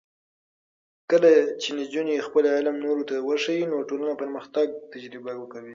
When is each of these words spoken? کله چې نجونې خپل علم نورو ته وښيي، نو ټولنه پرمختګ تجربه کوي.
کله 1.11 1.31
چې 1.61 1.69
نجونې 1.79 2.25
خپل 2.27 2.43
علم 2.55 2.75
نورو 2.85 3.03
ته 3.09 3.15
وښيي، 3.27 3.61
نو 3.71 3.77
ټولنه 3.89 4.13
پرمختګ 4.21 4.67
تجربه 4.93 5.33
کوي. 5.53 5.69